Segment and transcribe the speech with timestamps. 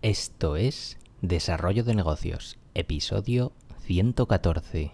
[0.00, 3.50] Esto es Desarrollo de Negocios, episodio
[3.80, 4.92] 114.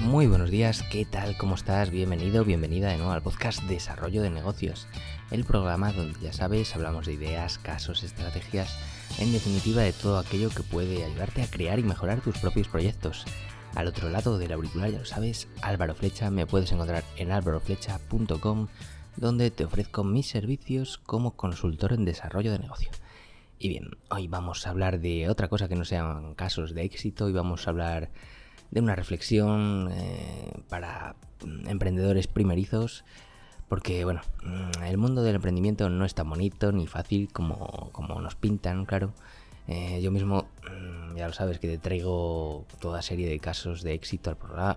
[0.00, 1.36] Muy buenos días, ¿qué tal?
[1.36, 1.90] ¿Cómo estás?
[1.90, 4.88] Bienvenido, bienvenida de nuevo al podcast Desarrollo de Negocios,
[5.30, 8.76] el programa donde ya sabes, hablamos de ideas, casos, estrategias,
[9.20, 13.26] en definitiva de todo aquello que puede ayudarte a crear y mejorar tus propios proyectos.
[13.78, 18.66] Al otro lado del auricular, ya lo sabes, Álvaro Flecha, me puedes encontrar en álvaroflecha.com,
[19.14, 22.90] donde te ofrezco mis servicios como consultor en desarrollo de negocio.
[23.56, 27.28] Y bien, hoy vamos a hablar de otra cosa que no sean casos de éxito
[27.28, 28.10] y vamos a hablar
[28.72, 31.14] de una reflexión eh, para
[31.68, 33.04] emprendedores primerizos.
[33.68, 38.20] Porque, bueno, mm, el mundo del emprendimiento no es tan bonito ni fácil como, como
[38.20, 39.14] nos pintan, claro.
[39.68, 43.92] Eh, yo mismo, mm, ya lo sabes, que te traigo toda serie de casos de
[43.92, 44.30] éxito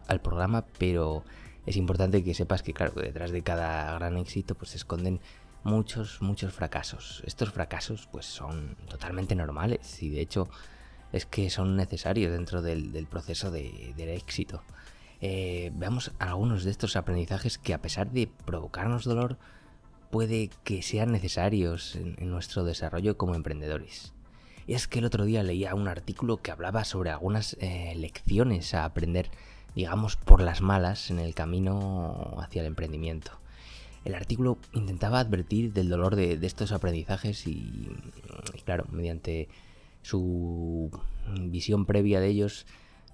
[0.08, 1.24] al, programa, pero
[1.66, 5.22] es importante que sepas que, claro, detrás de cada gran éxito pues se esconden
[5.64, 7.24] muchos, muchos fracasos.
[7.26, 10.50] Estos fracasos pues son totalmente normales y de hecho
[11.14, 14.62] es que son necesarios dentro del, proceso de, del éxito.
[15.22, 19.38] Eh, veamos algunos de estos aprendizajes que a pesar de provocarnos dolor,
[20.10, 24.14] puede que sean necesarios en nuestro desarrollo como emprendedores.
[24.68, 28.86] Es que el otro día leía un artículo que hablaba sobre algunas eh, lecciones a
[28.86, 29.30] aprender,
[29.76, 33.32] digamos, por las malas en el camino hacia el emprendimiento.
[34.06, 37.90] El artículo intentaba advertir del dolor de, estos aprendizajes y,
[38.66, 39.48] claro, mediante
[40.02, 40.90] su
[41.40, 42.66] visión previa de ellos,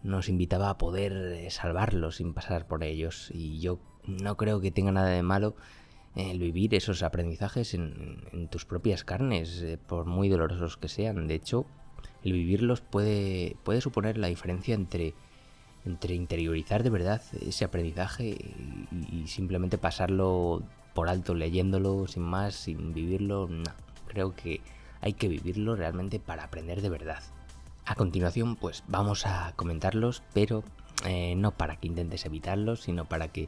[0.03, 3.31] nos invitaba a poder eh, salvarlos sin pasar por ellos.
[3.33, 5.55] Y yo no creo que tenga nada de malo
[6.15, 11.27] el vivir esos aprendizajes en, tus propias carnes, eh, por muy dolorosos que sean.
[11.27, 11.65] De hecho,
[12.23, 15.13] el vivirlos puede, puede suponer la diferencia entre,
[15.85, 18.37] entre interiorizar de verdad ese aprendizaje
[19.11, 20.63] y, simplemente pasarlo
[20.93, 23.47] por alto leyéndolo sin más, sin vivirlo.
[23.47, 23.71] No,
[24.07, 24.61] creo que
[25.01, 27.21] hay que vivirlo realmente para aprender de verdad.
[27.85, 30.63] A continuación, pues vamos a comentarlos, pero
[31.05, 33.47] eh, no para que intentes evitarlos, sino para que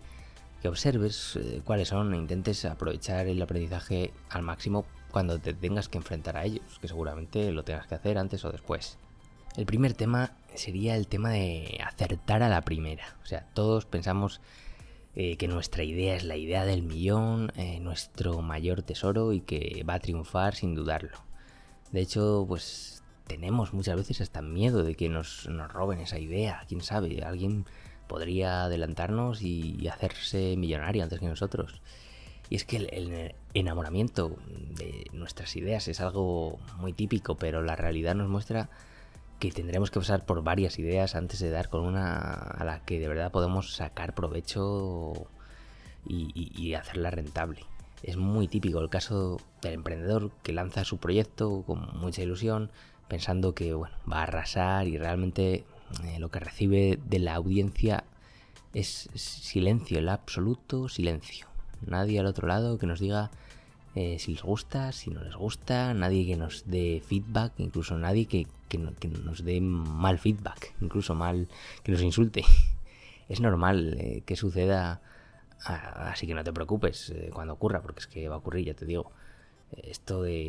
[0.61, 5.89] que observes eh, cuáles son e intentes aprovechar el aprendizaje al máximo cuando te tengas
[5.89, 8.97] que enfrentar a ellos, que seguramente lo tengas que hacer antes o después.
[9.55, 13.17] El primer tema sería el tema de acertar a la primera.
[13.23, 14.41] O sea, todos pensamos
[15.15, 19.83] eh, que nuestra idea es la idea del millón, eh, nuestro mayor tesoro y que
[19.89, 21.17] va a triunfar sin dudarlo.
[21.91, 26.63] De hecho, pues tenemos muchas veces hasta miedo de que nos, nos roben esa idea.
[26.67, 27.65] Quién sabe, alguien
[28.09, 31.79] podría adelantarnos y hacerse millonario antes que nosotros.
[32.49, 34.35] Y es que el, enamoramiento
[34.75, 38.69] de nuestras ideas es algo muy típico, pero la realidad nos muestra
[39.39, 42.99] que tendremos que pasar por varias ideas antes de dar con una a la que
[42.99, 45.27] de verdad podemos sacar provecho
[46.05, 47.59] y, hacerla rentable.
[48.01, 52.71] Es muy típico el caso del emprendedor que lanza su proyecto con mucha ilusión,
[53.07, 55.65] pensando que bueno, va a arrasar y realmente
[56.03, 58.03] eh, lo que recibe de la audiencia
[58.73, 61.47] es silencio, el absoluto silencio.
[61.85, 63.31] Nadie al otro lado que nos diga
[63.95, 68.27] eh, si les gusta, si no les gusta, nadie que nos dé feedback, incluso nadie
[68.27, 71.47] que, nos dé mal feedback, incluso mal
[71.83, 72.43] que nos insulte.
[73.29, 75.01] Es normal eh, que suceda,
[75.63, 78.85] así que no te preocupes cuando ocurra, porque es que va a ocurrir, ya te
[78.85, 79.11] digo.
[79.83, 80.39] Esto de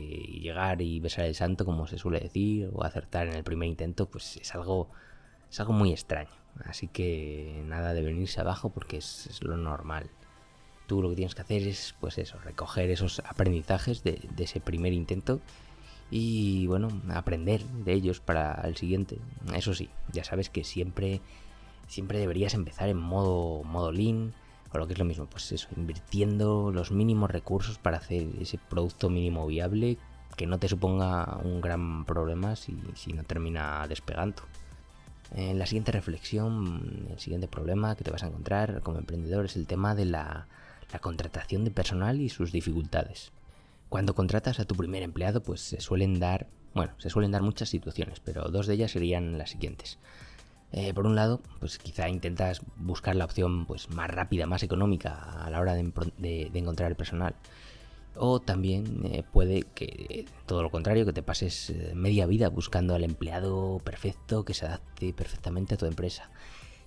[0.40, 4.08] llegar y besar el santo, como se suele decir, o acertar en el primer intento,
[4.08, 4.88] pues es algo
[5.50, 6.30] es algo muy extraño.
[6.64, 10.10] Así que nada de venirse abajo porque es, lo normal.
[10.86, 14.92] Tú lo que tienes que hacer es, pues eso, recoger esos aprendizajes de, ese primer
[14.92, 15.40] intento
[16.10, 19.18] y, bueno, aprender de ellos para el siguiente.
[19.54, 21.20] Eso sí, ya sabes que siempre,
[21.86, 24.34] siempre deberías empezar en modo, modo lean
[24.72, 28.58] o lo que es lo mismo, pues eso, invirtiendo los mínimos recursos para hacer ese
[28.58, 29.98] producto mínimo viable
[30.36, 34.42] que no te suponga un gran problema si, si no termina despegando.
[35.32, 39.56] En la siguiente reflexión, el siguiente problema que te vas a encontrar como emprendedor es
[39.56, 40.48] el tema de la,
[41.00, 43.30] contratación de personal y sus dificultades.
[43.88, 47.68] Cuando contratas a tu primer empleado, pues se suelen dar, bueno, se suelen dar muchas
[47.68, 49.98] situaciones, pero dos de ellas serían las siguientes.
[50.72, 55.44] Eh, por un lado, pues quizá intentas buscar la opción pues, más rápida, más económica
[55.44, 57.34] a la hora de encontrar el personal.
[58.16, 62.94] O también eh, puede que todo lo contrario, que te pases eh, media vida buscando
[62.94, 66.30] al empleado perfecto que se adapte perfectamente a tu empresa.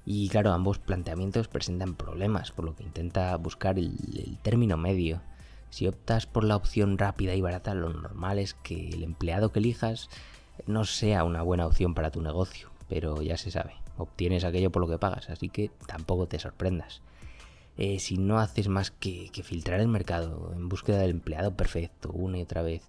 [0.06, 5.22] Y claro, ambos planteamientos presentan problemas, por lo que intenta buscar el, el término medio.
[5.70, 9.60] Si optas por la opción rápida y barata, lo normal es que el empleado que
[9.60, 10.10] elijas
[10.68, 13.74] no sea una buena opción para tu negocio, pero ya se sabe.
[13.98, 17.02] obtienes aquello por lo que pagas, así que tampoco te sorprendas.
[17.78, 22.38] Eh, si no haces más que, filtrar el mercado en búsqueda del empleado perfecto una
[22.38, 22.84] y otra vez,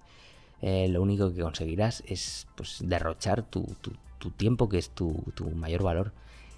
[0.60, 3.66] eh, lo único que conseguirás es pues, derrochar tu,
[4.36, 6.12] tiempo, que es tu, mayor valor.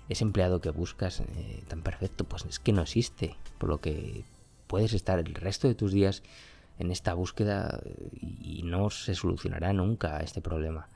[0.09, 4.25] Ese empleado que buscas eh, tan perfecto, pues es que no existe, por lo que
[4.69, 6.23] puedes estar el resto de tus días
[6.79, 7.81] en esta búsqueda
[8.21, 10.89] y no se solucionará nunca este problema.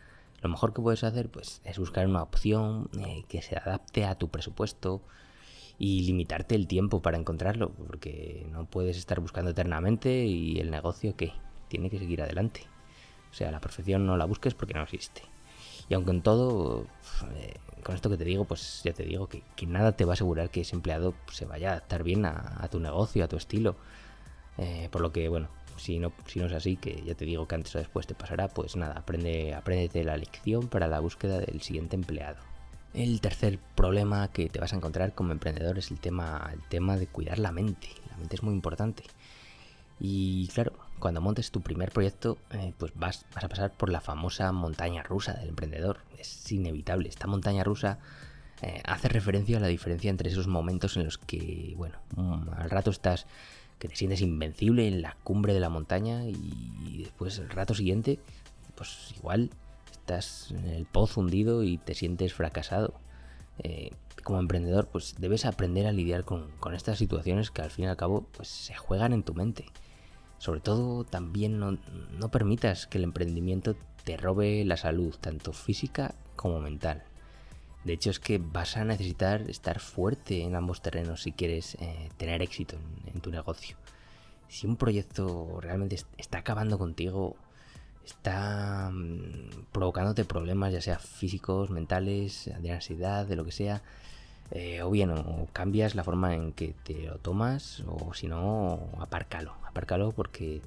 [0.42, 2.88] Lo mejor que puedes hacer pues, es buscar una opción
[3.28, 5.02] que se adapte a tu presupuesto,
[5.80, 11.16] y limitarte el tiempo para encontrarlo, porque no puedes estar buscando eternamente y el negocio
[11.16, 11.32] que
[11.68, 12.64] tiene que seguir adelante.
[13.30, 15.22] O sea, la perfección no la busques porque no existe.
[15.88, 16.86] Y aunque en todo,
[17.34, 20.14] eh, con esto que te digo, pues ya te digo que, nada te va a
[20.14, 23.74] asegurar que ese empleado se vaya a adaptar bien a, tu negocio, a tu estilo.
[24.58, 25.48] Eh, por lo que, bueno,
[25.78, 28.14] si no, si no es así, que ya te digo que antes o después te
[28.14, 32.36] pasará, pues nada, aprende, apréndete la lección para la búsqueda del siguiente empleado.
[32.92, 36.96] El tercer problema que te vas a encontrar como emprendedor es el tema, el tema
[36.96, 37.88] de cuidar la mente.
[38.10, 39.04] La mente es muy importante.
[40.00, 44.50] Y claro, cuando montes tu primer proyecto, eh, pues vas, a pasar por la famosa
[44.50, 46.00] montaña rusa del emprendedor.
[46.18, 47.08] Es inevitable.
[47.08, 47.98] Esta montaña rusa
[48.62, 52.70] eh, hace referencia a la diferencia entre esos momentos en los que, bueno, mm, al
[52.70, 53.26] rato estás
[53.78, 58.18] que te sientes invencible en la cumbre de la montaña y después el rato siguiente,
[58.74, 59.50] pues igual
[60.00, 62.94] estás en el pozo hundido y te sientes fracasado.
[63.58, 63.92] Eh,
[64.24, 67.96] como emprendedor, pues debes aprender a lidiar con, estas situaciones que al fin y al
[67.96, 69.66] cabo pues, se juegan en tu mente.
[70.38, 71.78] Sobre todo, también no,
[72.18, 77.02] no permitas que el emprendimiento te robe la salud, tanto física como mental.
[77.84, 82.10] De hecho, es que vas a necesitar estar fuerte en ambos terrenos si quieres eh,
[82.18, 82.76] tener éxito
[83.06, 83.76] en, tu negocio.
[84.48, 87.36] Si un proyecto realmente está acabando contigo,
[88.04, 93.82] está mm, provocándote problemas, ya sea físicos, mentales, de ansiedad, de lo que sea,
[94.50, 98.80] eh, o bien o cambias la forma en que te lo tomas, o si no,
[98.98, 100.60] apárcalo, apárcalo porque,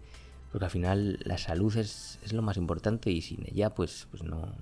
[0.51, 4.53] porque al final la salud es, lo más importante y sin ella pues, pues no,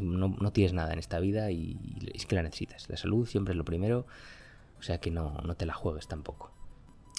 [0.00, 1.78] no, tienes nada en esta vida y,
[2.14, 2.88] es que la necesitas.
[2.88, 4.06] La salud siempre es lo primero,
[4.80, 6.53] o sea que no, no te la juegues tampoco.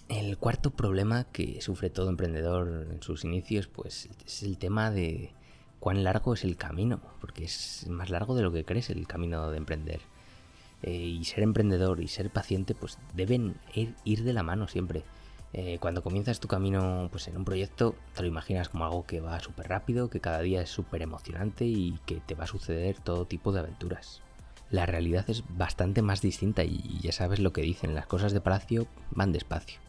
[0.08, 5.32] El cuarto problema que sufre todo emprendedor en sus inicios, pues es el tema de
[5.80, 9.50] cuán largo es el camino, porque es más largo de lo que crees el camino
[9.50, 10.02] de emprender.
[10.84, 15.04] Eh, y ser emprendedor y ser paciente, pues deben ir, de la mano siempre.
[15.54, 19.22] Eh, cuando comienzas tu camino pues en un proyecto, te lo imaginas como algo que
[19.22, 23.00] va súper rápido, que cada día es súper emocionante y que te va a suceder
[23.00, 24.22] todo tipo de aventuras.
[24.70, 28.42] La realidad es bastante más distinta y ya sabes lo que dicen, las cosas de
[28.42, 29.80] palacio van despacio.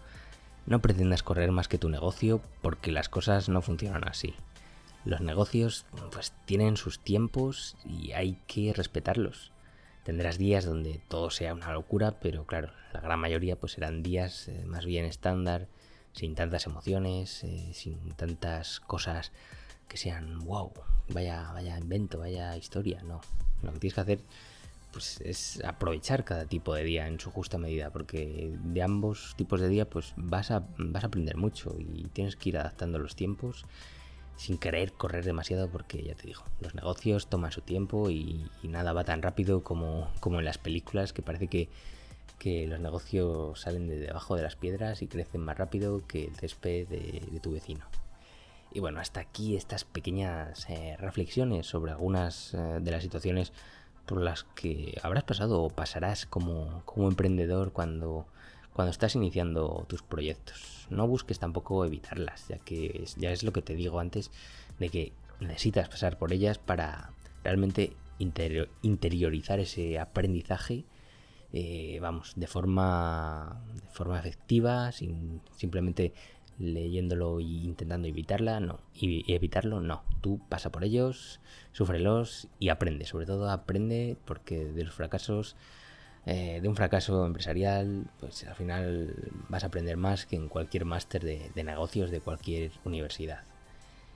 [0.66, 4.34] No pretendas correr más que tu negocio porque las cosas no funcionan así.
[5.04, 9.52] Los negocios pues tienen sus tiempos y hay que respetarlos.
[10.02, 14.48] Tendrás días donde todo sea una locura, pero claro, la gran mayoría pues serán días
[14.48, 15.68] eh, más bien estándar,
[16.12, 19.30] sin tantas emociones, eh, sin tantas cosas
[19.88, 20.72] que sean wow,
[21.08, 23.20] vaya, vaya invento, vaya historia, no.
[23.62, 24.20] Lo que tienes que hacer
[24.96, 29.60] pues es aprovechar cada tipo de día en su justa medida, porque de ambos tipos
[29.60, 33.14] de día pues vas a, vas a aprender mucho y tienes que ir adaptando los
[33.14, 33.66] tiempos
[34.36, 38.94] sin querer correr demasiado porque ya te digo, los negocios toman su tiempo y, nada
[38.94, 41.68] va tan rápido como, como, en las películas que parece que,
[42.38, 46.36] que, los negocios salen de debajo de las piedras y crecen más rápido que el
[46.36, 47.84] césped de, tu vecino.
[48.72, 53.52] Y bueno, hasta aquí estas pequeñas eh, reflexiones sobre algunas eh, de las situaciones
[54.06, 58.26] por las que habrás pasado o pasarás como, emprendedor cuando,
[58.72, 60.86] cuando estás iniciando tus proyectos.
[60.90, 64.30] No busques tampoco evitarlas, ya que ya es lo que te digo antes,
[64.78, 67.10] de que necesitas pasar por ellas para
[67.44, 70.84] realmente interiorizar ese aprendizaje,
[71.52, 76.12] eh, vamos, de forma, de forma efectiva, sin simplemente
[76.58, 78.80] leyéndolo e intentando evitarla, no.
[78.94, 80.02] Y evitarlo, no.
[80.20, 81.40] Tú pasa por ellos,
[81.72, 83.04] súfrelos y aprende.
[83.06, 85.56] Sobre todo aprende porque de los fracasos,
[86.26, 89.14] eh, de un fracaso empresarial, pues al final
[89.48, 93.44] vas a aprender más que en cualquier máster de, de negocios de cualquier universidad.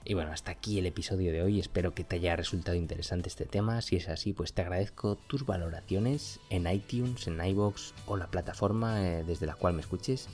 [0.03, 1.59] Y bueno, hasta aquí el episodio de hoy.
[1.59, 3.81] Espero que te haya resultado interesante este tema.
[3.81, 9.07] Si es así, pues te agradezco tus valoraciones en iTunes, en iBox o la plataforma
[9.07, 10.27] eh, desde la cual me escuches.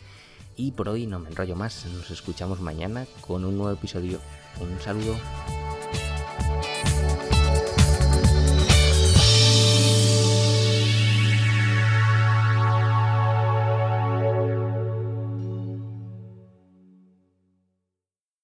[0.58, 4.20] Y por hoy no me enrollo más, nos escuchamos mañana con un nuevo episodio.
[4.60, 5.16] Un saludo.